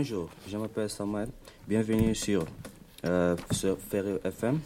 Bonjour, 0.00 0.30
je 0.48 0.56
m'appelle 0.56 0.88
Samuel. 0.88 1.28
Bienvenue 1.68 2.14
sur, 2.14 2.46
euh, 3.04 3.36
sur 3.50 3.76
Ferry 3.76 4.14
FM. 4.24 4.58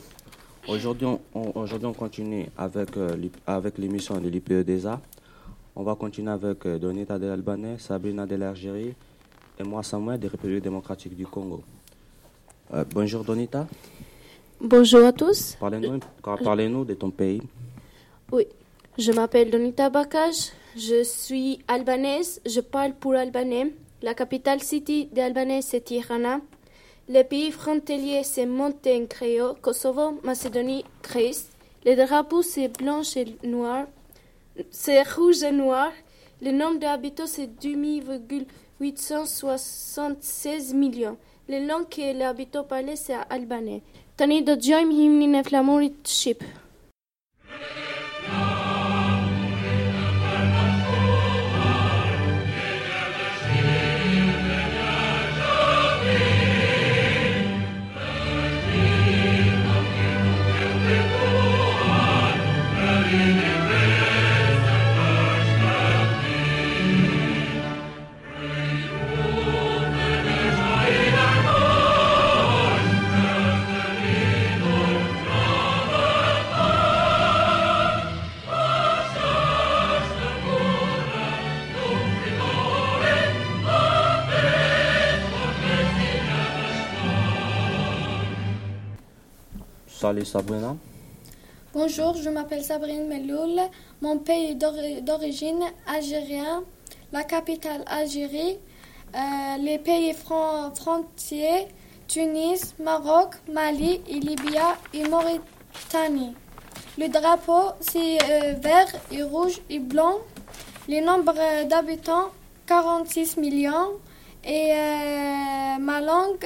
Aujourd'hui, 0.69 1.09
on, 1.09 1.53
aujourd'hui, 1.57 1.89
on 1.89 1.93
continue 1.93 2.47
avec, 2.57 2.97
euh, 2.97 3.17
avec 3.45 3.77
l'émission 3.79 4.21
de 4.21 4.29
l'IPEDESA. 4.29 5.01
On 5.75 5.83
va 5.83 5.97
continuer 5.97 6.31
avec 6.31 6.65
euh, 6.67 6.79
Donita 6.79 7.19
de 7.19 7.27
l'Albanais, 7.27 7.79
Sabrina 7.81 8.27
de 8.27 8.37
l'Algérie 8.37 8.95
et 9.59 9.65
moi, 9.65 9.83
Samuel, 9.83 10.21
de 10.21 10.29
République 10.29 10.63
démocratique 10.63 11.17
du 11.17 11.27
Congo. 11.27 11.65
Euh, 12.73 12.85
bonjour 12.95 13.25
Donita. 13.25 13.67
Bonjour 14.61 15.05
à 15.05 15.13
tous. 15.13 15.57
Parlez-nous 15.59 15.99
parlez 16.23 16.69
de 16.69 16.95
ton 16.95 17.11
pays. 17.11 17.43
Oui, 18.31 18.47
je 18.97 19.11
m'appelle 19.11 19.51
Donita 19.51 19.91
Bakaj, 19.91 20.53
je 20.77 21.03
suis 21.03 21.59
albanaise, 21.67 22.41
je 22.47 22.61
parle 22.61 22.93
pour 22.93 23.15
albanais. 23.15 23.73
La 24.05 24.13
capitale 24.13 24.61
city 24.63 25.09
d'Albanais, 25.13 25.63
c'est 25.63 25.81
Tirana. 25.81 26.43
Les 27.09 27.25
pays 27.25 27.51
frontaliers, 27.51 28.23
c'est 28.23 28.45
Monténégro, 28.45 29.55
Kosovo, 29.63 30.21
Macédonie, 30.23 30.85
Grèce. 31.03 31.49
Les 31.87 31.97
drapeaux, 31.97 32.43
c'est 32.43 32.69
blanc 32.69 33.01
et 33.17 33.35
noir. 33.47 33.87
C'est 34.71 35.03
rouge 35.11 35.43
et 35.43 35.53
noir. 35.53 35.91
Le 36.43 36.51
nombre 36.51 36.81
d'habitants, 36.81 37.27
c'est 37.27 37.49
876 38.79 40.75
millions. 40.75 41.17
Les 41.49 41.65
langues 41.65 41.89
que 41.89 42.03
les 42.03 42.25
habitants 42.25 42.65
parlent, 42.65 42.97
c'est 42.97 43.17
albanais. 43.31 43.81
Tani 44.17 44.45
do 44.47 44.55
gjojmë 44.55 44.95
himnin 44.95 45.35
e 45.35 45.43
flamurit. 45.43 45.97
Sabrina? 90.25 90.77
Bonjour, 91.73 92.15
je 92.15 92.29
m'appelle 92.29 92.63
Sabrine 92.63 93.09
Meloul. 93.09 93.59
Mon 94.03 94.19
pays 94.19 94.55
d'origine 94.55 95.65
algérien, 95.87 96.63
la 97.11 97.23
capitale 97.25 97.83
Algérie, 97.87 98.59
euh, 99.15 99.57
les 99.63 99.79
pays 99.79 100.13
frontiers 100.13 101.69
Tunis, 102.07 102.75
Maroc, 102.79 103.37
Mali, 103.51 104.03
Libya 104.07 104.77
et 104.93 105.05
Mauritanie. 105.09 106.35
Le 106.99 107.09
drapeau 107.09 107.73
c'est 107.81 108.19
euh, 108.23 108.53
vert 108.61 108.93
et 109.11 109.23
rouge 109.23 109.59
et 109.71 109.79
blanc. 109.79 110.19
Le 110.87 111.01
nombre 111.01 111.35
d'habitants 111.67 112.29
46 112.67 113.39
millions. 113.39 113.99
Et 114.45 114.71
euh, 114.71 115.79
ma 115.81 116.03
langue 116.03 116.37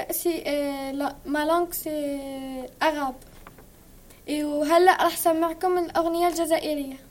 c'est 1.73 2.05
arabe. 2.81 3.17
وهلا 4.31 5.05
راح 5.05 5.13
اسمعكم 5.13 5.79
الأغنية 5.79 6.29
الجزائرية. 6.29 7.08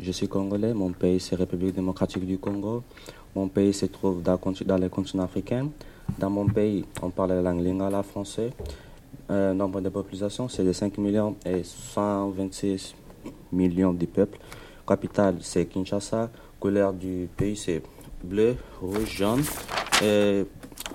Je 0.00 0.10
suis 0.10 0.26
congolais, 0.26 0.74
mon 0.74 0.90
pays 0.90 1.20
c'est 1.20 1.36
République 1.36 1.76
démocratique 1.76 2.26
du 2.26 2.38
Congo. 2.38 2.82
Mon 3.36 3.46
pays 3.46 3.72
se 3.72 3.86
trouve 3.86 4.20
dans, 4.20 4.36
dans 4.66 4.76
les 4.76 4.88
continents 4.88 5.22
africains. 5.24 5.68
Dans 6.18 6.30
mon 6.30 6.46
pays, 6.46 6.84
on 7.00 7.10
parle 7.10 7.34
la 7.34 7.42
langue 7.42 7.62
lingala 7.62 8.02
français. 8.02 8.50
Euh, 9.30 9.52
nombre 9.52 9.80
de 9.80 9.88
population, 9.90 10.48
c'est 10.48 10.64
de 10.64 10.72
5 10.72 10.98
millions 10.98 11.36
et 11.46 11.62
126 11.62 12.96
millions 13.52 13.92
de 13.92 14.06
peuple. 14.06 14.38
Capitale, 14.86 15.36
c'est 15.40 15.66
Kinshasa. 15.66 16.28
Couleur 16.58 16.92
du 16.92 17.28
pays, 17.36 17.56
c'est 17.56 17.80
bleu, 18.24 18.56
rouge, 18.80 19.18
jaune. 19.18 19.44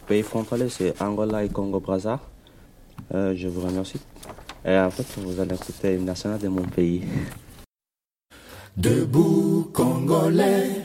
Pays 0.06 0.24
frontalier, 0.24 0.68
c'est 0.68 1.02
Angola 1.02 1.46
et 1.46 1.50
Congo-Brazza. 1.50 2.20
Euh, 3.14 3.34
je 3.38 3.48
vous 3.48 3.62
remercie. 3.62 4.02
Et 4.66 4.78
en 4.78 4.90
fait, 4.90 5.06
vous 5.18 5.40
allez 5.40 5.56
écouter 5.56 5.96
une 5.96 6.06
nationale 6.06 6.40
de 6.40 6.50
mon 6.50 6.64
pays. 6.64 7.04
Debout 8.76 9.70
Congolais, 9.72 10.82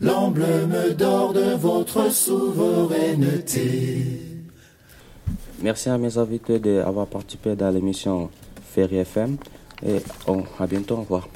l'emblème 0.00 0.94
d'or 0.96 1.32
de 1.32 1.54
votre 1.54 2.10
souveraineté. 2.12 4.02
Merci 5.62 5.88
à 5.88 5.98
mes 5.98 6.18
invités 6.18 6.58
d'avoir 6.58 7.06
participé 7.06 7.56
dans 7.56 7.70
l'émission 7.70 8.30
Ferry 8.72 8.98
FM. 8.98 9.38
Et 9.84 10.02
on, 10.26 10.44
à 10.58 10.66
bientôt, 10.66 10.94
au 10.94 11.00
revoir. 11.00 11.28